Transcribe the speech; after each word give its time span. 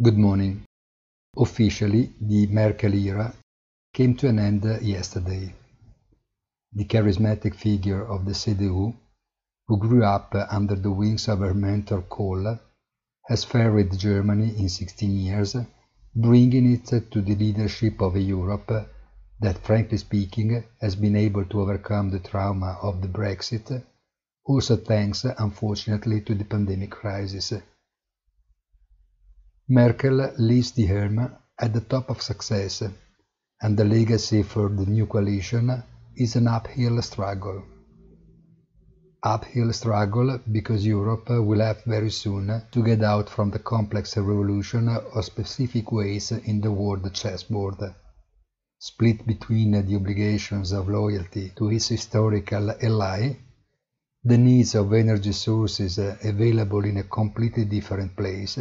Good 0.00 0.16
morning. 0.16 0.62
Officially, 1.36 2.12
the 2.20 2.46
Merkel 2.46 2.94
era 2.94 3.34
came 3.92 4.14
to 4.18 4.28
an 4.28 4.38
end 4.38 4.62
yesterday. 4.80 5.52
The 6.72 6.84
charismatic 6.84 7.56
figure 7.56 8.06
of 8.06 8.24
the 8.24 8.30
CDU, 8.30 8.94
who 9.66 9.76
grew 9.76 10.04
up 10.04 10.36
under 10.50 10.76
the 10.76 10.92
wings 10.92 11.26
of 11.26 11.40
her 11.40 11.52
mentor 11.52 12.02
Kohl, 12.02 12.60
has 13.26 13.42
ferried 13.42 13.98
Germany 13.98 14.56
in 14.56 14.68
16 14.68 15.10
years, 15.10 15.56
bringing 16.14 16.74
it 16.74 16.86
to 16.86 17.20
the 17.20 17.34
leadership 17.34 18.00
of 18.00 18.14
a 18.14 18.20
Europe 18.20 18.70
that, 19.40 19.58
frankly 19.64 19.98
speaking, 19.98 20.62
has 20.80 20.94
been 20.94 21.16
able 21.16 21.44
to 21.46 21.60
overcome 21.60 22.10
the 22.10 22.20
trauma 22.20 22.78
of 22.82 23.02
the 23.02 23.08
Brexit, 23.08 23.82
also 24.44 24.76
thanks, 24.76 25.24
unfortunately, 25.24 26.20
to 26.20 26.36
the 26.36 26.44
pandemic 26.44 26.92
crisis. 26.92 27.52
Merkel 29.70 30.32
leaves 30.38 30.72
the 30.72 30.90
ERM 30.90 31.30
at 31.58 31.74
the 31.74 31.82
top 31.82 32.08
of 32.08 32.22
success, 32.22 32.82
and 33.60 33.76
the 33.76 33.84
legacy 33.84 34.42
for 34.42 34.70
the 34.70 34.86
new 34.86 35.04
coalition 35.04 35.82
is 36.16 36.36
an 36.36 36.48
uphill 36.48 37.02
struggle. 37.02 37.62
Uphill 39.22 39.70
struggle 39.74 40.40
because 40.50 40.86
Europe 40.86 41.28
will 41.28 41.60
have 41.60 41.84
very 41.84 42.10
soon 42.10 42.62
to 42.72 42.82
get 42.82 43.02
out 43.02 43.28
from 43.28 43.50
the 43.50 43.58
complex 43.58 44.16
revolution 44.16 44.88
of 44.88 45.22
specific 45.22 45.92
ways 45.92 46.32
in 46.32 46.62
the 46.62 46.72
world 46.72 47.12
chessboard, 47.12 47.94
split 48.78 49.26
between 49.26 49.72
the 49.72 49.96
obligations 49.96 50.72
of 50.72 50.88
loyalty 50.88 51.52
to 51.56 51.68
its 51.70 51.88
historical 51.88 52.70
ally, 52.82 53.36
the 54.24 54.38
needs 54.38 54.74
of 54.74 54.94
energy 54.94 55.32
sources 55.32 55.98
available 55.98 56.86
in 56.86 56.96
a 56.96 57.02
completely 57.02 57.66
different 57.66 58.16
place, 58.16 58.58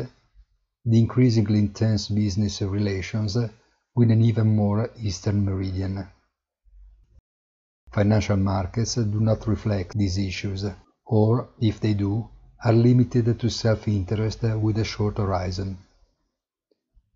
the 0.86 1.00
increasingly 1.00 1.60
intense 1.60 2.08
business 2.08 2.62
relations 2.62 3.38
with 3.96 4.12
an 4.12 4.22
even 4.22 4.56
more 4.56 4.90
eastern 5.02 5.44
meridian. 5.44 6.08
Financial 7.92 8.38
markets 8.38 8.96
do 8.96 9.20
not 9.20 9.48
reflect 9.48 9.98
these 9.98 10.18
issues, 10.18 10.66
or, 11.06 11.50
if 11.60 11.80
they 11.80 11.94
do, 11.94 12.30
are 12.64 12.74
limited 12.74 13.40
to 13.40 13.50
self-interest 13.50 14.44
with 14.44 14.78
a 14.78 14.84
short 14.84 15.18
horizon. 15.18 15.78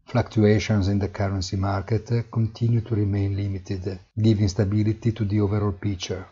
Fluctuations 0.06 0.88
in 0.88 1.00
the 1.00 1.10
currency 1.10 1.56
market 1.56 2.32
continue 2.32 2.82
to 2.82 2.96
remain 2.96 3.36
limited, 3.36 4.00
giving 4.20 4.48
stability 4.48 5.12
to 5.12 5.24
the 5.26 5.40
overall 5.40 5.72
picture. 5.72 6.26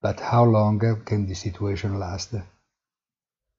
But 0.00 0.20
how 0.20 0.44
long 0.44 0.78
can 1.04 1.26
this 1.26 1.40
situation 1.40 1.98
last? 1.98 2.34